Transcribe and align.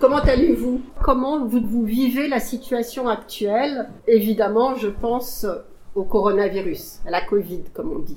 Comment 0.00 0.16
allez-vous? 0.16 0.80
Comment 1.02 1.44
vous, 1.44 1.60
vous 1.60 1.84
vivez 1.84 2.26
la 2.26 2.40
situation 2.40 3.06
actuelle? 3.06 3.90
Évidemment, 4.08 4.74
je 4.74 4.88
pense 4.88 5.46
au 5.94 6.04
coronavirus, 6.04 7.00
à 7.06 7.10
la 7.10 7.20
Covid, 7.20 7.64
comme 7.74 7.92
on 7.92 7.98
dit. 7.98 8.16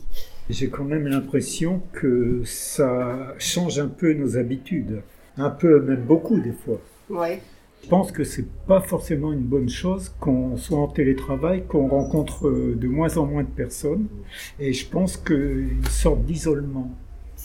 J'ai 0.50 0.70
quand 0.70 0.86
même 0.86 1.08
l'impression 1.08 1.82
que 1.92 2.42
ça 2.46 3.36
change 3.38 3.80
un 3.80 3.90
peu 3.90 4.14
nos 4.14 4.38
habitudes. 4.38 5.02
Un 5.36 5.50
peu, 5.50 5.82
même 5.82 6.04
beaucoup 6.04 6.40
des 6.40 6.54
fois. 6.54 6.80
Ouais. 7.10 7.42
Je 7.84 7.90
pense 7.90 8.14
que 8.14 8.24
c'est 8.24 8.48
pas 8.66 8.80
forcément 8.80 9.34
une 9.34 9.44
bonne 9.44 9.68
chose 9.68 10.08
qu'on 10.22 10.56
soit 10.56 10.78
en 10.78 10.88
télétravail, 10.88 11.66
qu'on 11.68 11.90
rencontre 11.90 12.50
de 12.50 12.88
moins 12.88 13.18
en 13.18 13.26
moins 13.26 13.44
de 13.44 13.50
personnes. 13.50 14.08
Et 14.58 14.72
je 14.72 14.88
pense 14.88 15.18
qu'une 15.18 15.84
sorte 15.90 16.24
d'isolement 16.24 16.92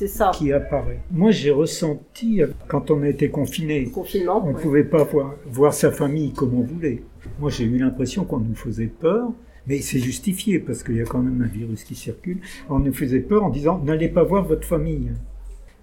ça. 0.06 0.30
qui 0.34 0.52
apparaît. 0.52 1.00
Moi, 1.10 1.30
j'ai 1.30 1.50
ressenti, 1.50 2.40
quand 2.68 2.90
on 2.90 3.02
a 3.02 3.08
été 3.08 3.28
confiné, 3.30 3.90
on 3.94 4.00
ne 4.48 4.52
ouais. 4.54 4.62
pouvait 4.62 4.84
pas 4.84 5.04
voir, 5.04 5.34
voir 5.46 5.74
sa 5.74 5.90
famille 5.90 6.32
comme 6.32 6.54
on 6.54 6.62
voulait. 6.62 7.02
Moi, 7.40 7.50
j'ai 7.50 7.64
eu 7.64 7.78
l'impression 7.78 8.24
qu'on 8.24 8.38
nous 8.38 8.54
faisait 8.54 8.86
peur, 8.86 9.30
mais 9.66 9.80
c'est 9.80 9.98
justifié 9.98 10.58
parce 10.60 10.82
qu'il 10.82 10.96
y 10.96 11.00
a 11.00 11.04
quand 11.04 11.18
même 11.20 11.42
un 11.42 11.46
virus 11.46 11.84
qui 11.84 11.94
circule. 11.94 12.38
On 12.70 12.78
nous 12.78 12.92
faisait 12.92 13.20
peur 13.20 13.44
en 13.44 13.50
disant 13.50 13.78
n'allez 13.84 14.08
pas 14.08 14.22
voir 14.22 14.44
votre 14.46 14.66
famille, 14.66 15.10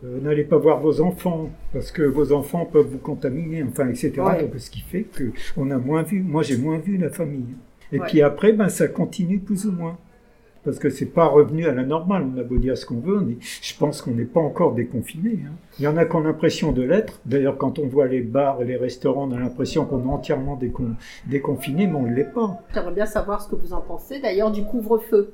Euh, 0.03 0.19
n'allez 0.21 0.43
pas 0.43 0.57
voir 0.57 0.81
vos 0.81 0.99
enfants 1.01 1.49
parce 1.71 1.89
que 1.91 2.01
vos 2.03 2.31
enfants 2.33 2.65
peuvent 2.65 2.87
vous 2.91 2.97
contaminer, 2.97 3.63
enfin, 3.63 3.87
etc. 3.87 4.11
Ouais. 4.17 4.41
Donc, 4.43 4.51
ce 4.57 4.69
qui 4.69 4.81
fait 4.81 5.03
que 5.03 5.31
on 5.55 5.71
a 5.71 5.77
moins 5.77 6.03
vu. 6.03 6.21
Moi, 6.21 6.43
j'ai 6.43 6.57
moins 6.57 6.77
vu 6.79 6.97
la 6.97 7.09
famille. 7.09 7.55
Et 7.93 7.99
Ouais. 7.99 8.05
puis 8.07 8.21
après, 8.21 8.51
ben, 8.51 8.67
ça 8.67 8.87
continue 8.89 9.39
plus 9.39 9.65
ou 9.65 9.71
moins. 9.71 9.97
Parce 10.65 10.79
que 10.79 10.89
c'est 10.89 11.05
pas 11.05 11.25
revenu 11.27 11.65
à 11.67 11.71
la 11.73 11.83
normale. 11.83 12.25
On 12.35 12.39
a 12.39 12.43
beau 12.43 12.57
dire 12.57 12.77
ce 12.77 12.85
qu'on 12.85 12.99
veut, 12.99 13.19
on 13.23 13.29
est- 13.29 13.37
je 13.61 13.77
pense 13.77 14.01
qu'on 14.01 14.11
n'est 14.11 14.25
pas 14.25 14.39
encore 14.41 14.73
déconfiné. 14.73 15.39
hein. 15.45 15.51
Il 15.79 15.85
y 15.85 15.87
en 15.87 15.95
a 15.95 16.05
qui 16.05 16.15
ont 16.15 16.21
l'impression 16.21 16.71
de 16.71 16.81
l'être. 16.81 17.19
D'ailleurs, 17.25 17.57
quand 17.57 17.77
on 17.79 17.87
voit 17.87 18.07
les 18.07 18.21
bars 18.21 18.61
et 18.61 18.65
les 18.65 18.75
restaurants, 18.75 19.29
on 19.29 19.35
a 19.35 19.39
l'impression 19.39 19.85
qu'on 19.85 20.03
est 20.03 20.11
entièrement 20.11 20.57
décon- 20.61 20.95
déconfiné, 21.27 21.87
mais 21.87 21.93
on 21.95 22.03
ne 22.03 22.13
l'est 22.15 22.33
pas. 22.33 22.59
J'aimerais 22.73 22.93
bien 22.93 23.05
savoir 23.05 23.41
ce 23.41 23.49
que 23.49 23.55
vous 23.55 23.73
en 23.73 23.81
pensez, 23.81 24.19
d'ailleurs, 24.19 24.51
du 24.51 24.63
couvre-feu 24.63 25.33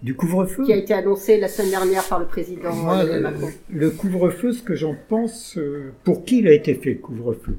Du 0.00 0.14
couvre-feu 0.14 0.62
qui 0.64 0.72
a 0.72 0.76
été 0.76 0.94
annoncé 0.94 1.40
la 1.40 1.48
semaine 1.48 1.70
dernière 1.72 2.04
par 2.08 2.20
le 2.20 2.26
président 2.26 2.72
Moi, 2.72 3.04
Macron. 3.20 3.48
le 3.68 3.90
couvre-feu, 3.90 4.52
ce 4.52 4.62
que 4.62 4.76
j'en 4.76 4.94
pense, 5.08 5.58
euh, 5.58 5.92
pour 6.04 6.24
qui 6.24 6.38
il 6.38 6.46
a 6.46 6.52
été 6.52 6.74
fait 6.74 6.90
le 6.90 6.98
couvre-feu? 7.00 7.58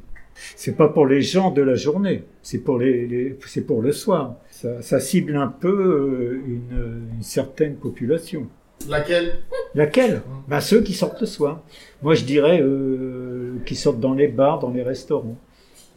C'est 0.55 0.75
pas 0.77 0.87
pour 0.89 1.05
les 1.05 1.21
gens 1.21 1.51
de 1.51 1.61
la 1.61 1.75
journée, 1.75 2.23
c'est 2.41 2.59
pour 2.59 2.77
les, 2.79 3.07
les- 3.07 3.37
c'est 3.45 3.65
pour 3.65 3.81
le 3.81 3.91
soir. 3.91 4.35
Ça, 4.49 4.81
ça 4.81 4.99
cible 4.99 5.35
un 5.35 5.47
peu 5.47 5.69
euh, 5.69 6.41
une, 6.47 7.11
une 7.17 7.23
certaine 7.23 7.75
population. 7.75 8.47
Laquelle? 8.87 9.39
Laquelle? 9.75 10.21
Ben, 10.47 10.61
Ceux 10.61 10.81
qui 10.81 10.93
sortent 10.93 11.19
le 11.21 11.27
soir. 11.27 11.61
Moi, 12.01 12.15
je 12.15 12.23
dirais 12.23 12.61
euh, 12.61 13.55
qui 13.65 13.75
sortent 13.75 13.99
dans 13.99 14.13
les 14.13 14.27
bars, 14.29 14.59
dans 14.59 14.71
les 14.71 14.83
restaurants. 14.83 15.37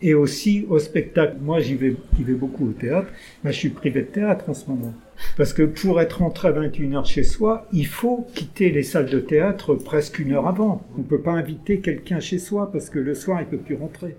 Et 0.05 0.15
aussi 0.15 0.67
au 0.69 0.81
spectacle. 0.81 1.37
Moi, 1.41 1.61
j'y 1.61 1.75
vais, 1.77 1.95
j'y 2.17 2.25
vais 2.25 2.33
beaucoup 2.35 2.69
au 2.69 2.73
théâtre. 2.73 3.07
Ben, 3.45 3.53
je 3.53 3.57
suis 3.59 3.69
privé 3.69 4.01
de 4.03 4.07
théâtre 4.07 4.47
en 4.51 4.55
ce 4.55 4.69
moment. 4.69 4.93
Parce 5.37 5.53
que 5.53 5.63
pour 5.63 6.01
être 6.01 6.19
rentré 6.19 6.49
à 6.49 6.53
21h 6.53 7.05
chez 7.07 7.23
soi, 7.23 7.69
il 7.73 7.87
faut 7.87 8.27
quitter 8.35 8.71
les 8.73 8.83
salles 8.83 9.09
de 9.11 9.21
théâtre 9.21 9.77
presque 9.77 10.19
une 10.19 10.33
heure 10.33 10.49
avant. 10.49 10.83
On 10.97 10.99
ne 11.03 11.05
peut 11.05 11.21
pas 11.21 11.31
inviter 11.33 11.79
quelqu'un 11.79 12.19
chez 12.19 12.39
soi 12.39 12.73
parce 12.73 12.91
que 12.91 12.99
le 12.99 13.15
soir, 13.15 13.41
il 13.41 13.47
peut 13.47 13.59
plus 13.59 13.77
rentrer. 13.77 14.17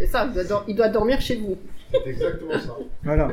C'est 0.00 0.06
ça, 0.06 0.26
il 0.26 0.32
doit, 0.32 0.44
dor- 0.44 0.64
il 0.66 0.74
doit 0.74 0.88
dormir 0.88 1.20
chez 1.20 1.36
vous. 1.36 1.56
C'est 1.92 2.10
exactement 2.10 2.52
ça. 2.58 2.76
Voilà. 3.04 3.32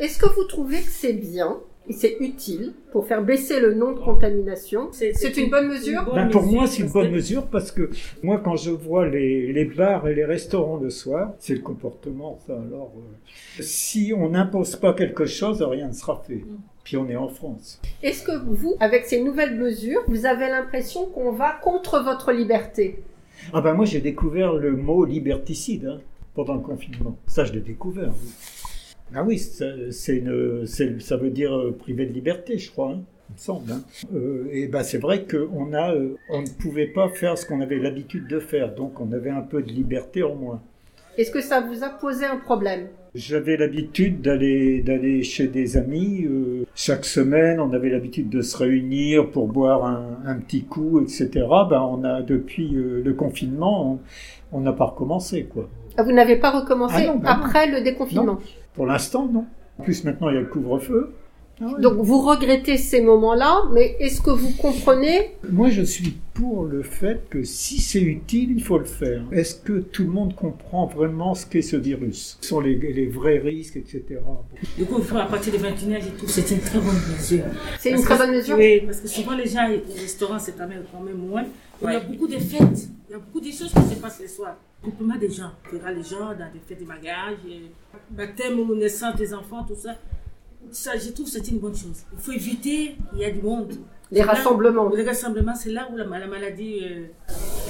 Est-ce 0.00 0.18
que 0.18 0.28
vous 0.34 0.44
trouvez 0.44 0.78
que 0.80 0.90
c'est 0.90 1.12
bien 1.12 1.58
et 1.88 1.92
c'est 1.92 2.16
utile 2.18 2.72
pour 2.90 3.06
faire 3.06 3.22
baisser 3.22 3.60
le 3.60 3.72
nombre 3.72 4.00
de 4.00 4.04
contamination? 4.04 4.88
C'est 4.90 5.36
une 5.36 5.48
bonne 5.50 5.68
mesure? 5.68 6.04
Ben, 6.12 6.28
pour 6.28 6.42
moi, 6.42 6.66
c'est 6.66 6.82
une 6.82 6.90
bonne 6.90 7.12
mesure 7.12 7.46
parce 7.46 7.70
que 7.70 7.88
moi, 8.22 8.40
quand 8.44 8.56
je 8.56 8.70
vois 8.70 9.06
les, 9.08 9.52
les 9.52 9.64
bars 9.64 10.08
et 10.08 10.14
les 10.14 10.24
restaurants 10.24 10.78
le 10.78 10.90
soir, 10.90 11.34
c'est 11.38 11.54
le 11.54 11.60
comportement, 11.60 12.38
ça. 12.46 12.54
Alors, 12.54 12.92
euh, 12.96 13.62
si 13.62 14.12
on 14.16 14.30
n'impose 14.30 14.74
pas 14.76 14.92
quelque 14.92 15.24
chose, 15.26 15.62
rien 15.62 15.88
ne 15.88 15.92
sera 15.94 16.22
fait. 16.26 16.42
Puis 16.82 16.96
on 16.96 17.08
est 17.08 17.16
en 17.16 17.28
France. 17.28 17.80
Est-ce 18.02 18.22
que 18.24 18.32
vous, 18.44 18.76
avec 18.80 19.06
ces 19.06 19.22
nouvelles 19.22 19.56
mesures, 19.56 20.02
vous 20.08 20.26
avez 20.26 20.48
l'impression 20.48 21.06
qu'on 21.06 21.32
va 21.32 21.52
contre 21.62 22.00
votre 22.02 22.32
liberté? 22.32 23.02
Ah 23.52 23.60
ben 23.60 23.74
moi, 23.74 23.84
j'ai 23.84 24.00
découvert 24.00 24.54
le 24.54 24.72
mot 24.76 25.04
liberticide 25.04 25.86
hein, 25.86 26.00
pendant 26.34 26.54
le 26.54 26.60
confinement. 26.60 27.16
Ça, 27.26 27.44
je 27.44 27.52
l'ai 27.52 27.60
découvert. 27.60 28.08
oui. 28.10 28.30
Ah 29.14 29.22
oui, 29.22 29.38
c'est 29.38 30.16
une, 30.16 30.66
ça 30.66 31.16
veut 31.16 31.30
dire 31.30 31.56
euh, 31.56 31.70
privé 31.78 32.06
de 32.06 32.12
liberté, 32.12 32.58
je 32.58 32.70
crois. 32.72 32.90
hein, 32.92 33.00
il 33.30 33.34
me 33.34 33.38
semble. 33.38 33.70
hein. 33.72 33.82
Euh, 34.14 34.48
et 34.50 34.66
ben 34.66 34.82
c'est 34.82 34.98
vrai 34.98 35.26
qu'on 35.26 35.72
a, 35.74 35.94
euh, 35.94 36.16
on 36.28 36.42
ne 36.42 36.48
pouvait 36.48 36.86
pas 36.88 37.08
faire 37.10 37.38
ce 37.38 37.46
qu'on 37.46 37.60
avait 37.60 37.78
l'habitude 37.78 38.26
de 38.26 38.40
faire, 38.40 38.74
donc 38.74 39.00
on 39.00 39.12
avait 39.12 39.30
un 39.30 39.42
peu 39.42 39.62
de 39.62 39.70
liberté 39.70 40.22
en 40.24 40.34
moins. 40.34 40.60
Est-ce 41.16 41.30
que 41.30 41.40
ça 41.40 41.60
vous 41.60 41.84
a 41.84 41.88
posé 41.88 42.24
un 42.24 42.36
problème? 42.36 42.88
J'avais 43.16 43.56
l'habitude 43.56 44.20
d'aller 44.20 44.82
d'aller 44.82 45.22
chez 45.22 45.46
des 45.46 45.78
amis 45.78 46.26
euh, 46.26 46.66
chaque 46.74 47.06
semaine. 47.06 47.60
On 47.60 47.72
avait 47.72 47.88
l'habitude 47.88 48.28
de 48.28 48.42
se 48.42 48.54
réunir 48.58 49.30
pour 49.30 49.48
boire 49.48 49.86
un, 49.86 50.18
un 50.26 50.36
petit 50.36 50.64
coup, 50.64 51.00
etc. 51.00 51.30
Ben 51.70 51.80
on 51.80 52.04
a 52.04 52.20
depuis 52.20 52.74
euh, 52.76 53.00
le 53.02 53.14
confinement, 53.14 53.98
on 54.52 54.60
n'a 54.60 54.72
pas 54.74 54.84
recommencé 54.84 55.44
quoi. 55.44 55.66
Ah, 55.96 56.02
Vous 56.02 56.12
n'avez 56.12 56.36
pas 56.36 56.50
recommencé 56.60 56.94
Ah 56.98 57.06
non, 57.06 57.14
non. 57.14 57.24
après 57.24 57.70
le 57.70 57.80
déconfinement 57.82 58.36
Pour 58.74 58.84
l'instant, 58.84 59.26
non. 59.32 59.46
En 59.78 59.82
plus 59.82 60.04
maintenant 60.04 60.28
il 60.28 60.34
y 60.34 60.38
a 60.38 60.42
le 60.42 60.46
couvre-feu. 60.46 61.14
Ah. 61.60 61.72
Donc 61.80 61.94
vous 61.94 62.20
regrettez 62.20 62.76
ces 62.76 63.00
moments-là, 63.00 63.62
mais 63.72 63.96
est-ce 63.98 64.20
que 64.20 64.30
vous 64.30 64.52
comprenez? 64.52 65.36
Moi, 65.48 65.70
je 65.70 65.82
suis 65.82 66.14
pour 66.34 66.64
le 66.64 66.82
fait 66.82 67.22
que 67.30 67.44
si 67.44 67.80
c'est 67.80 68.02
utile, 68.02 68.52
il 68.54 68.62
faut 68.62 68.76
le 68.76 68.84
faire. 68.84 69.22
Est-ce 69.32 69.54
que 69.54 69.78
tout 69.78 70.02
le 70.02 70.10
monde 70.10 70.34
comprend 70.34 70.84
vraiment 70.84 71.34
ce 71.34 71.46
qu'est 71.46 71.62
ce 71.62 71.76
virus? 71.76 72.36
Ce 72.42 72.48
sont 72.48 72.60
les, 72.60 72.76
les 72.76 73.06
vrais 73.06 73.38
risques, 73.38 73.76
etc. 73.76 74.20
Du 74.76 74.84
coup, 74.84 75.00
faut 75.00 75.16
à 75.16 75.24
partir 75.24 75.54
de 75.54 75.58
21h 75.58 75.96
et 75.96 76.10
tout, 76.18 76.26
c'est 76.28 76.50
une 76.50 76.60
très 76.60 76.78
bonne 76.78 77.00
mesure. 77.10 77.44
C'est 77.78 77.88
une 77.88 77.96
Parce 77.96 78.06
très 78.06 78.18
bonne 78.18 78.36
mesure? 78.36 78.56
Oui, 78.58 78.80
parce 78.80 79.00
que 79.00 79.08
souvent 79.08 79.34
les 79.34 79.46
gens, 79.46 79.66
les 79.66 79.82
restaurants, 79.98 80.38
c'est 80.38 80.58
quand 80.58 80.68
même, 80.68 80.84
quand 80.92 81.00
même 81.00 81.16
moins. 81.16 81.44
Il 81.82 81.90
y 81.90 81.94
a 81.94 82.00
beaucoup 82.00 82.28
de 82.28 82.38
fêtes, 82.38 82.88
il 83.08 83.12
y 83.12 83.14
a 83.14 83.18
beaucoup 83.18 83.40
de 83.40 83.46
choses 83.50 83.72
qui 83.72 83.94
se 83.94 84.00
passent 84.00 84.20
le 84.20 84.28
soir. 84.28 84.56
Groupement 84.82 85.16
des 85.16 85.30
gens, 85.30 85.52
il 85.72 85.78
y 85.78 85.80
aura 85.80 85.90
les 85.90 86.02
gens 86.02 86.28
dans 86.38 86.52
des 86.52 86.60
fêtes 86.66 86.80
de 86.80 86.86
mariage, 86.86 87.38
et 87.48 87.62
baptême 88.10 88.60
ou 88.60 88.74
naissance 88.74 89.16
des 89.16 89.32
enfants, 89.32 89.64
tout 89.64 89.74
ça. 89.74 89.96
Ça, 90.72 90.92
je 90.96 91.10
trouve 91.10 91.26
que 91.26 91.32
c'est 91.32 91.48
une 91.48 91.58
bonne 91.58 91.74
chose. 91.76 92.02
Il 92.12 92.18
faut 92.18 92.32
éviter, 92.32 92.96
il 93.14 93.18
y 93.20 93.24
a 93.24 93.30
du 93.30 93.40
monde. 93.42 93.72
Les 94.10 94.20
là- 94.20 94.26
rassemblements. 94.26 94.88
Les 94.90 95.04
rassemblements, 95.04 95.54
c'est 95.54 95.70
là 95.70 95.88
où 95.92 95.96
la, 95.96 96.04
la 96.04 96.26
maladie 96.26 96.80
euh, 96.84 97.06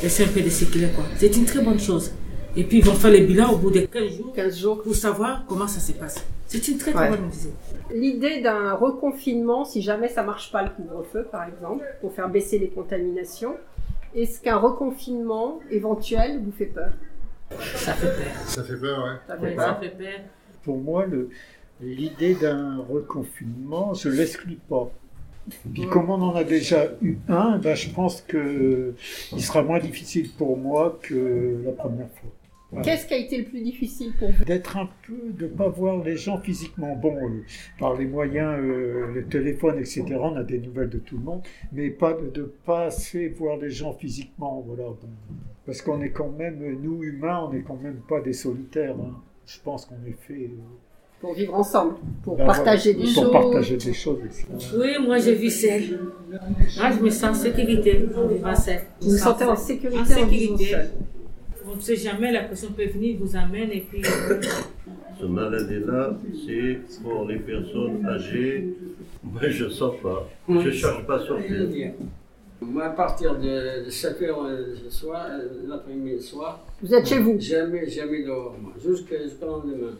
essaie 0.02 0.24
un 0.24 0.28
peu 0.28 0.42
de 0.42 0.48
circuler. 0.50 0.88
quoi. 0.94 1.04
C'est 1.16 1.34
une 1.36 1.44
très 1.46 1.62
bonne 1.62 1.78
chose. 1.80 2.12
Et 2.56 2.64
puis 2.64 2.78
ils 2.78 2.84
vont 2.84 2.94
faire 2.94 3.10
le 3.10 3.18
bilan 3.20 3.52
au 3.52 3.56
bout 3.56 3.70
de 3.70 3.80
15 3.80 4.16
jours 4.16 4.32
15 4.34 4.58
jours. 4.58 4.82
pour 4.82 4.94
savoir 4.94 5.44
comment 5.46 5.66
ça 5.68 5.80
se 5.80 5.92
passe. 5.92 6.24
C'est 6.46 6.66
une 6.68 6.78
très 6.78 6.92
très 6.92 7.04
Ouais. 7.10 7.16
bonne 7.16 7.26
mesure. 7.26 7.50
L'idée 7.92 8.40
d'un 8.40 8.72
reconfinement, 8.74 9.64
si 9.64 9.82
jamais 9.82 10.08
ça 10.08 10.22
marche 10.22 10.50
pas 10.52 10.62
le 10.62 10.70
couvre-feu, 10.70 11.26
par 11.30 11.44
exemple, 11.48 11.84
pour 12.00 12.12
faire 12.12 12.28
baisser 12.28 12.58
les 12.58 12.68
contaminations, 12.68 13.56
est-ce 14.14 14.40
qu'un 14.40 14.56
reconfinement 14.56 15.60
éventuel 15.70 16.40
vous 16.44 16.52
fait 16.52 16.66
peur? 16.66 16.90
Ça 17.76 17.92
fait 17.92 18.06
peur. 18.06 18.32
Ça 18.46 18.64
fait 18.64 18.76
peur, 18.76 19.04
ouais. 19.04 19.10
Ça 19.28 19.36
Ouais, 19.36 19.50
fait 19.50 19.56
ça 19.56 19.64
peur. 19.64 19.80
fait 19.80 19.88
peur. 19.90 20.20
Pour 20.64 20.78
moi, 20.78 21.06
le- 21.06 21.28
l'idée 21.80 22.34
d'un 22.34 22.78
reconfinement, 22.78 23.94
je 23.94 24.08
ne 24.08 24.14
l'exclus 24.14 24.58
pas. 24.68 24.90
Puis 25.72 25.86
comme 25.86 26.10
on 26.10 26.20
en 26.20 26.34
a 26.34 26.42
déjà 26.42 26.88
eu 27.02 27.18
un, 27.28 27.58
ben, 27.58 27.74
je 27.76 27.88
pense 27.90 28.20
que 28.20 28.94
il 29.32 29.42
sera 29.42 29.62
moins 29.62 29.78
difficile 29.78 30.28
pour 30.36 30.56
moi 30.56 30.98
que 31.02 31.62
la 31.64 31.72
première 31.72 32.10
fois. 32.10 32.30
Voilà. 32.72 32.84
Qu'est-ce 32.84 33.06
qui 33.06 33.14
a 33.14 33.18
été 33.18 33.38
le 33.38 33.44
plus 33.44 33.60
difficile 33.60 34.12
pour 34.18 34.28
vous? 34.32 34.44
D'être 34.44 34.76
un 34.76 34.88
peu, 35.06 35.14
de 35.38 35.44
ne 35.44 35.50
pas 35.50 35.68
voir 35.68 36.02
les 36.02 36.16
gens 36.16 36.40
physiquement. 36.40 36.96
Bon, 36.96 37.16
euh, 37.16 37.44
par 37.78 37.94
les 37.94 38.06
moyens, 38.06 38.58
euh, 38.58 39.06
le 39.14 39.24
téléphone, 39.26 39.78
etc., 39.78 40.04
on 40.20 40.34
a 40.34 40.42
des 40.42 40.58
nouvelles 40.58 40.90
de 40.90 40.98
tout 40.98 41.16
le 41.16 41.22
monde, 41.22 41.42
mais 41.72 41.90
pas 41.90 42.14
de 42.14 42.40
ne 42.40 42.46
pas 42.46 42.86
assez 42.86 43.28
voir 43.28 43.56
les 43.58 43.70
gens 43.70 43.92
physiquement. 43.92 44.64
Voilà. 44.66 44.82
Bon. 44.90 45.08
Parce 45.64 45.80
qu'on 45.80 46.00
est 46.02 46.10
quand 46.10 46.30
même, 46.30 46.58
nous 46.82 47.04
humains, 47.04 47.46
on 47.48 47.52
n'est 47.52 47.62
quand 47.62 47.80
même 47.80 48.00
pas 48.08 48.20
des 48.20 48.32
solitaires. 48.32 48.96
hein. 49.00 49.14
Je 49.46 49.60
pense 49.60 49.86
qu'on 49.86 50.04
est 50.04 50.18
fait 50.26 50.46
euh, 50.46 50.58
Pour 51.26 51.34
vivre 51.34 51.54
ensemble, 51.54 51.94
pour 52.22 52.36
ben 52.36 52.46
partager 52.46 52.92
voilà, 52.92 53.08
des 53.08 53.14
pour 53.14 53.22
choses. 53.24 53.32
partager 53.32 53.76
des 53.76 53.92
choses. 53.92 54.18
etc. 54.24 54.46
Oui, 54.78 54.90
moi 55.04 55.18
je 55.18 55.30
vis 55.32 55.50
seule. 55.50 55.82
Moi 56.30 56.90
je 56.96 57.02
me 57.04 57.10
sens 57.10 57.24
en 57.24 57.34
sécurité 57.34 58.06
en 58.16 58.26
vivant 58.28 58.54
seule. 58.54 58.82
Vous 59.00 59.10
vous 59.10 59.16
sentez 59.16 59.44
en 59.44 59.56
sécurité 59.56 59.98
en 60.00 60.04
sécurité. 60.04 60.64
seul. 60.66 60.90
On 61.68 61.74
ne 61.74 61.80
sait 61.80 61.96
jamais, 61.96 62.30
la 62.30 62.44
personne 62.44 62.70
peut 62.74 62.86
venir, 62.86 63.16
vous 63.20 63.34
amène 63.36 63.72
et 63.72 63.80
puis. 63.80 64.00
euh, 64.04 64.40
Ce 65.20 65.24
maladie-là, 65.26 66.16
c'est 66.46 66.78
pour 67.02 67.26
les 67.26 67.40
personnes 67.40 68.06
âgées. 68.06 68.68
Moi, 69.24 69.42
je 69.48 69.64
ne 69.64 69.70
sors 69.70 69.96
pas. 69.98 70.28
Je 70.48 70.54
ne 70.54 70.70
cherche 70.70 71.04
pas 71.06 71.16
à 71.16 71.26
sortir. 71.26 71.92
Moi, 72.60 72.84
à 72.84 72.90
partir 72.90 73.34
de 73.38 73.90
7 73.90 74.22
heures 74.22 74.44
euh, 74.46 74.74
ce 74.84 74.90
soir, 74.90 75.26
euh, 75.28 75.48
l'après-midi 75.66 76.12
le 76.14 76.20
soir, 76.20 76.64
Vous 76.80 76.94
êtes 76.94 77.06
chez 77.06 77.18
vous. 77.18 77.36
jamais, 77.38 77.86
jamais 77.90 78.22
dehors, 78.22 78.54
moi, 78.62 78.72
jusqu'à 78.82 79.22
jusqu'au 79.22 79.46
lendemain. 79.46 79.92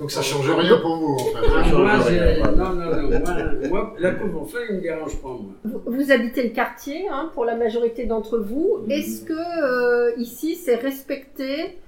Donc 0.00 0.10
ça 0.10 0.22
change 0.22 0.50
rien 0.50 0.76
pour 0.78 0.96
vous, 0.96 1.14
en 1.14 1.18
fait. 1.18 1.46
Ah, 1.56 1.62
change 1.64 1.72
moi, 1.82 1.92
rien, 1.92 2.02
j'ai- 2.34 2.40
voilà. 2.40 2.56
non, 2.56 2.72
non, 2.74 3.02
non. 3.02 3.08
Moi, 3.10 3.68
moi, 3.70 3.94
la 4.00 4.10
couvre-feu, 4.10 4.58
il 4.68 4.72
ne 4.72 4.76
me 4.78 4.82
dérange 4.82 5.16
pas, 5.22 5.28
moi. 5.28 5.52
Vous, 5.64 5.80
vous 5.86 6.10
habitez 6.12 6.42
le 6.42 6.48
quartier, 6.50 7.06
hein, 7.08 7.30
pour 7.32 7.44
la 7.44 7.54
majorité 7.54 8.04
d'entre 8.04 8.38
vous. 8.38 8.80
Est-ce 8.90 9.24
que 9.24 9.32
euh, 9.32 10.12
ici 10.16 10.56
c'est 10.56 10.74
respecté 10.74 11.78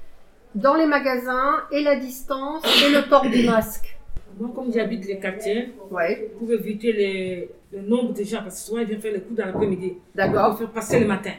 dans 0.54 0.74
les 0.74 0.86
magasins 0.86 1.56
et 1.72 1.82
la 1.82 1.96
distance 1.96 2.62
et 2.86 2.92
le 2.94 3.08
port 3.08 3.28
du 3.28 3.44
masque? 3.44 3.98
Moi, 4.38 4.50
comme 4.54 4.70
j'habite 4.72 5.06
les 5.06 5.18
quartiers, 5.18 5.70
Ouais, 5.90 6.30
pour 6.38 6.52
éviter 6.52 6.92
les- 6.92 7.50
le 7.72 7.80
nombre 7.80 8.12
de 8.12 8.22
gens, 8.22 8.42
parce 8.44 8.60
que 8.60 8.66
souvent 8.68 8.80
ils 8.82 8.86
viennent 8.86 9.00
faire 9.00 9.12
les 9.14 9.20
cours 9.20 9.34
dans 9.36 9.46
l'après-midi. 9.46 9.94
d'accord. 10.14 10.50
Pour 10.50 10.58
faire 10.58 10.70
passer 10.70 11.00
le 11.00 11.06
matin. 11.06 11.32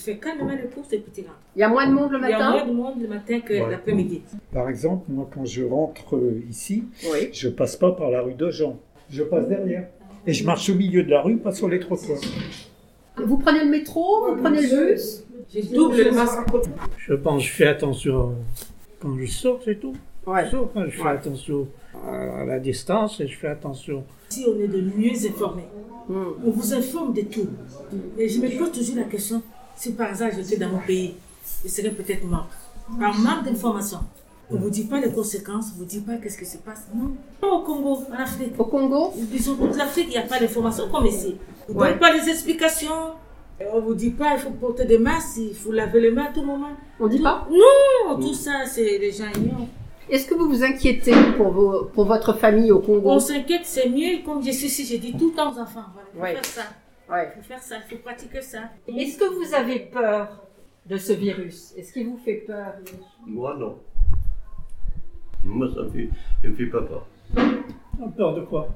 Je 0.00 0.12
fais 0.12 0.16
calmement 0.16 0.50
les 0.50 0.68
cours, 0.70 0.84
c'est 0.88 0.96
petit 0.98 1.20
là. 1.22 1.28
Il 1.54 1.58
y 1.60 1.62
a 1.62 1.68
moins 1.68 1.86
de 1.86 1.92
monde 1.92 2.10
le 2.12 2.18
Il 2.22 2.30
y 2.30 2.32
a 2.32 2.38
moins 2.38 2.52
matin 2.54 2.66
de 2.66 2.72
monde 2.72 3.02
le 3.02 3.08
matin 3.08 3.40
que 3.40 3.52
Ouais. 3.52 3.70
l'après-midi. 3.70 4.22
Par 4.50 4.68
exemple, 4.70 5.04
moi, 5.10 5.28
quand 5.32 5.44
je 5.44 5.62
rentre 5.62 6.16
euh, 6.16 6.42
ici, 6.48 6.84
Oui. 7.12 7.28
je 7.34 7.50
passe 7.50 7.76
pas 7.76 7.92
par 7.92 8.10
la 8.10 8.22
rue 8.22 8.32
de 8.32 8.50
Jean. 8.50 8.78
Je 9.10 9.22
passe 9.22 9.46
derrière. 9.46 9.88
Et 10.26 10.32
je 10.32 10.44
marche 10.46 10.70
au 10.70 10.74
milieu 10.74 11.02
de 11.02 11.10
la 11.10 11.20
rue, 11.20 11.36
pas 11.36 11.52
sur 11.52 11.68
les 11.68 11.80
trottoirs. 11.80 12.18
Vous 13.22 13.36
prenez 13.36 13.62
le 13.64 13.70
métro, 13.70 14.26
vous 14.34 14.40
prenez 14.42 14.62
le 14.62 14.92
bus 14.92 15.24
J'ai 15.52 15.62
double 15.64 15.96
le 16.02 16.12
masque. 16.12 16.38
Je 16.96 17.14
pense, 17.14 17.42
je 17.42 17.50
fais 17.50 17.66
attention 17.66 18.36
quand 19.00 19.18
je 19.18 19.26
sors, 19.26 19.60
c'est 19.64 19.78
tout. 19.80 19.94
Ouais. 20.26 20.48
Sauf 20.50 20.70
quand 20.72 20.84
je 20.86 20.90
fais 20.90 21.02
Ouais. 21.02 21.08
attention 21.10 21.68
à 22.08 22.44
la 22.46 22.58
distance 22.58 23.20
et 23.20 23.26
je 23.26 23.36
fais 23.36 23.48
attention. 23.48 24.04
Si 24.30 24.46
on 24.48 24.58
est 24.60 24.68
de 24.68 24.80
mieux 24.80 25.12
informés, 25.28 25.64
Hmm. 26.08 26.32
on 26.44 26.50
vous 26.50 26.74
informe 26.74 27.12
de 27.12 27.20
tout. 27.22 27.46
Et 28.18 28.28
je 28.28 28.40
me 28.40 28.48
pose 28.58 28.72
toujours 28.72 28.96
la 28.96 29.04
question, 29.04 29.42
si 29.80 29.92
par 29.92 30.10
hasard 30.10 30.30
j'étais 30.36 30.56
dans 30.56 30.68
mon 30.68 30.78
pays, 30.78 31.14
je 31.64 31.68
serais 31.68 31.90
peut-être 31.90 32.24
mort. 32.24 32.46
Par 33.00 33.14
manque 33.18 33.44
d'information. 33.44 33.98
On 34.50 34.54
ne 34.56 34.60
vous 34.60 34.70
dit 34.70 34.84
pas 34.84 35.00
les 35.00 35.10
conséquences, 35.12 35.66
on 35.72 35.74
ne 35.74 35.78
vous 35.80 35.84
dit 35.84 36.00
pas 36.00 36.16
qu'est-ce 36.16 36.36
qui 36.38 36.44
se 36.44 36.58
passe. 36.58 36.86
Non. 36.94 37.12
Au 37.48 37.60
Congo, 37.60 38.02
en 38.10 38.14
Afrique. 38.20 38.52
Au 38.58 38.64
Congo 38.64 39.12
Disons, 39.16 39.54
toute 39.54 39.76
l'Afrique, 39.76 40.06
il 40.08 40.12
n'y 40.12 40.16
a 40.18 40.22
pas 40.22 40.38
d'information 40.40 40.88
comme 40.90 41.06
ici. 41.06 41.36
On 41.68 41.72
ne 41.74 41.78
Ouais. 41.78 41.90
donne 41.90 41.98
pas 42.00 42.12
les 42.12 42.28
explications. 42.28 43.12
On 43.72 43.76
ne 43.76 43.80
vous 43.82 43.94
dit 43.94 44.10
pas, 44.10 44.34
il 44.34 44.40
faut 44.40 44.50
porter 44.50 44.86
des 44.86 44.98
masques, 44.98 45.36
il 45.38 45.54
faut 45.54 45.70
laver 45.70 46.00
les 46.00 46.10
mains 46.10 46.24
à 46.26 46.32
tout 46.32 46.42
moment. 46.42 46.70
On 46.98 47.06
dit 47.06 47.20
pas 47.20 47.46
Non, 47.50 48.16
tout 48.20 48.34
ça, 48.34 48.64
c'est 48.66 48.98
les 48.98 49.12
gens 49.12 49.26
ignorent. 49.36 49.68
Est-ce 50.10 50.26
que 50.26 50.34
vous 50.34 50.48
vous 50.48 50.64
inquiétez 50.64 51.14
pour, 51.36 51.52
vos, 51.52 51.84
pour 51.84 52.06
votre 52.06 52.32
famille 52.32 52.72
au 52.72 52.80
Congo 52.80 53.08
On 53.10 53.20
s'inquiète, 53.20 53.62
c'est 53.64 53.88
mieux. 53.88 54.24
Comme 54.24 54.42
je 54.44 54.50
suis 54.50 54.66
ici, 54.66 54.84
j'ai 54.84 54.98
dit 54.98 55.12
tout 55.16 55.28
le 55.28 55.34
temps 55.36 55.52
aux 55.54 55.58
enfants, 55.60 55.84
voilà, 56.16 56.34
Ouais. 56.34 56.34
faire 56.34 56.44
ça. 56.44 56.62
Ouais. 57.10 57.28
Il 57.36 57.42
faut 57.42 57.48
faire 57.48 57.62
ça, 57.62 57.76
il 57.76 57.96
faut 57.96 58.02
pratiquer 58.02 58.40
ça. 58.42 58.58
Est-ce 58.88 59.18
que 59.18 59.24
vous 59.34 59.54
avez 59.54 59.80
peur 59.80 60.42
de 60.86 60.96
ce 60.96 61.12
virus? 61.12 61.74
Est-ce 61.76 61.92
qu'il 61.92 62.06
vous 62.08 62.18
fait 62.24 62.44
peur? 62.46 62.74
Moi, 63.26 63.56
non. 63.58 63.78
Moi, 65.44 65.68
ça 65.74 65.82
me 65.82 65.90
fait, 65.90 66.08
ça 66.42 66.48
me 66.48 66.54
fait 66.54 66.66
pas 66.66 66.82
peur. 66.82 67.06
Peur 68.16 68.34
de 68.34 68.40
quoi? 68.42 68.68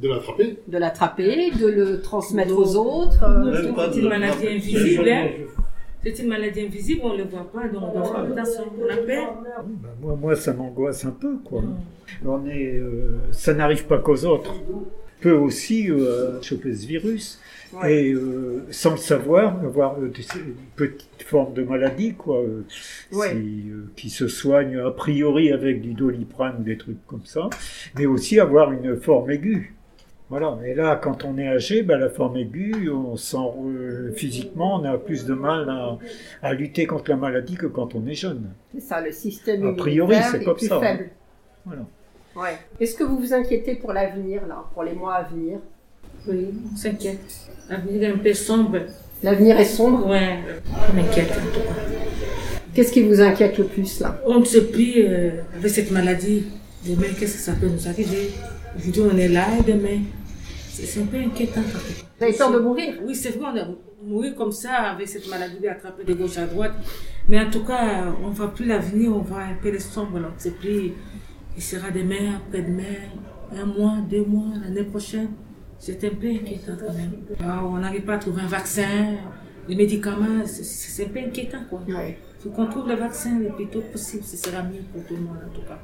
De 0.00 0.08
l'attraper 0.08 0.58
De 0.68 0.78
l'attraper, 0.78 1.50
de 1.52 1.66
le 1.68 2.02
transmettre 2.02 2.54
aux 2.56 2.76
autres 2.76 3.22
euh, 3.24 3.72
C'est 3.90 3.98
une 4.00 4.08
la 4.08 4.18
maladie 4.18 4.48
invisible. 4.48 5.08
hein. 5.08 5.28
C'est 6.02 6.18
une 6.22 6.28
maladie 6.28 6.60
invisible, 6.66 7.00
on 7.04 7.12
ne 7.14 7.18
le 7.18 7.24
voit 7.24 7.50
pas, 7.50 7.66
donc 7.68 7.82
on. 7.94 7.98
On 8.00 8.36
a 8.36 8.96
peur. 8.96 9.34
Ben, 9.42 9.88
moi, 10.00 10.14
moi, 10.16 10.36
ça 10.36 10.52
m'angoisse 10.52 11.04
un 11.04 11.10
peu, 11.10 11.38
quoi. 11.38 11.62
On 12.24 12.46
est, 12.46 12.76
euh, 12.78 13.18
ça 13.32 13.54
n'arrive 13.54 13.86
pas 13.86 13.98
qu'aux 13.98 14.24
autres. 14.26 14.54
Peut 15.20 15.32
aussi 15.32 15.90
euh, 15.90 16.40
choper 16.42 16.74
ce 16.74 16.86
virus 16.86 17.40
Ouais. 17.72 18.04
et 18.04 18.12
euh, 18.12 18.64
sans 18.70 18.92
le 18.92 18.96
savoir 18.96 19.58
avoir 19.64 19.98
euh, 19.98 20.06
une 20.36 20.54
petite 20.76 21.24
forme 21.24 21.52
de 21.52 21.64
maladie 21.64 22.14
quoi 22.14 22.38
euh, 22.40 22.64
Ouais. 23.12 23.36
qui 23.96 24.08
se 24.08 24.28
soigne 24.28 24.78
a 24.78 24.92
priori 24.92 25.50
avec 25.52 25.80
du 25.82 25.92
doliprane 25.92 26.58
ou 26.60 26.62
des 26.62 26.76
trucs 26.78 27.04
comme 27.08 27.24
ça 27.24 27.50
mais 27.98 28.06
aussi 28.06 28.38
avoir 28.38 28.70
une 28.70 28.96
forme 29.00 29.32
aiguë 29.32 29.74
voilà 30.30 30.56
et 30.64 30.74
là 30.74 30.94
quand 30.94 31.24
on 31.24 31.36
est 31.38 31.48
âgé 31.48 31.82
ben, 31.82 31.98
la 31.98 32.08
forme 32.08 32.36
aiguë 32.36 32.88
on 32.88 33.16
sent 33.16 33.36
physiquement 34.14 34.80
on 34.80 34.84
a 34.84 34.96
plus 34.96 35.24
de 35.26 35.34
mal 35.34 35.68
à, 35.68 35.98
à 36.42 36.54
lutter 36.54 36.86
contre 36.86 37.10
la 37.10 37.16
maladie 37.16 37.56
que 37.56 37.66
quand 37.66 37.96
on 37.96 38.06
est 38.06 38.14
jeune 38.14 38.44
C'est 38.74 38.80
ça, 38.80 39.00
le 39.00 39.10
système 39.10 39.66
A 39.66 39.72
priori, 39.72 40.14
c'est 40.30 40.40
est 40.40 40.44
comme 40.44 40.54
plus 40.56 40.68
ça, 40.68 40.76
hein. 40.76 40.80
faible. 40.80 41.10
voilà 41.64 41.82
Ouais. 42.36 42.58
Est-ce 42.78 42.94
que 42.94 43.04
vous 43.04 43.18
vous 43.18 43.32
inquiétez 43.32 43.76
pour 43.76 43.92
l'avenir, 43.92 44.46
là, 44.46 44.64
pour 44.74 44.82
les 44.84 44.92
mois 44.92 45.14
à 45.14 45.22
venir? 45.22 45.58
Oui, 46.28 46.48
on 46.72 46.76
s'inquiète. 46.76 47.20
L'avenir 47.70 48.02
est 48.02 48.12
un 48.12 48.18
peu 48.18 48.34
sombre. 48.34 48.78
L'avenir 49.22 49.58
est 49.58 49.64
sombre? 49.64 50.06
Ouais, 50.06 50.38
on 50.90 50.94
m'inquiète 50.94 51.30
en 51.30 51.54
tout 51.54 51.60
cas. 51.60 51.74
Qu'est-ce 52.74 52.92
qui 52.92 53.02
vous 53.02 53.20
inquiète 53.20 53.56
le 53.56 53.64
plus, 53.64 54.00
là? 54.00 54.20
On 54.26 54.40
ne 54.40 54.44
sait 54.44 54.66
plus, 54.66 54.92
euh, 54.98 55.30
avec 55.56 55.70
cette 55.70 55.90
maladie, 55.90 56.44
demain, 56.86 57.06
qu'est-ce 57.18 57.36
que 57.36 57.40
ça 57.40 57.52
peut 57.52 57.68
nous 57.68 57.88
arriver? 57.88 58.30
Aujourd'hui, 58.76 59.02
on 59.14 59.16
est 59.16 59.28
là 59.28 59.46
et 59.58 59.62
demain. 59.72 60.00
C'est 60.68 61.00
un 61.00 61.06
peu 61.06 61.16
inquiétant. 61.16 61.62
Vous 61.62 62.24
avez 62.24 62.34
peur 62.34 62.52
de 62.52 62.58
mourir? 62.58 62.94
Oui, 63.02 63.14
c'est 63.14 63.30
vrai, 63.30 63.48
on 63.54 63.56
a 63.56 63.66
mouru 64.04 64.34
comme 64.34 64.52
ça 64.52 64.72
avec 64.74 65.08
cette 65.08 65.26
maladie 65.28 65.66
attrapée 65.66 66.04
de 66.04 66.12
gauche 66.12 66.36
à 66.36 66.44
droite. 66.44 66.74
Mais 67.28 67.40
en 67.40 67.50
tout 67.50 67.64
cas, 67.64 68.12
on 68.22 68.28
ne 68.28 68.34
voit 68.34 68.52
plus 68.52 68.66
l'avenir, 68.66 69.10
on 69.16 69.20
voit 69.20 69.40
un 69.40 69.54
peu 69.62 69.70
les 69.70 69.80
sombres. 69.80 70.18
là. 70.18 70.28
On 70.30 70.34
ne 70.34 70.38
sait 70.38 70.50
plus. 70.50 70.92
Il 71.56 71.62
sera 71.62 71.90
demain, 71.90 72.36
après-demain, 72.36 72.82
un 73.52 73.64
mois, 73.66 73.96
deux 74.10 74.24
mois, 74.24 74.52
l'année 74.62 74.84
prochaine. 74.84 75.28
C'est 75.78 76.02
un 76.04 76.10
peu 76.14 76.28
inquiétant 76.28 76.72
quand 76.78 76.92
même. 76.92 77.12
Alors, 77.40 77.70
on 77.70 77.78
n'arrive 77.78 78.02
pas 78.02 78.14
à 78.14 78.18
trouver 78.18 78.42
un 78.42 78.46
vaccin, 78.46 79.14
les 79.68 79.76
médicaments, 79.76 80.44
c'est- 80.46 81.04
un 81.04 81.08
peu 81.08 81.18
inquiétant 81.18 81.64
quoi. 81.68 81.80
Ouais. 81.88 82.18
Il 82.38 82.42
faut 82.42 82.50
qu'on 82.50 82.66
trouve 82.66 82.88
le 82.88 82.94
vaccin 82.94 83.38
le 83.38 83.48
plus 83.50 83.66
tôt 83.66 83.82
possible, 83.92 84.22
ce 84.24 84.36
sera 84.36 84.62
mieux 84.62 84.80
pour 84.92 85.04
tout 85.04 85.14
le 85.16 85.20
monde 85.22 85.38
en 85.46 85.54
tout 85.54 85.62
cas. 85.66 85.78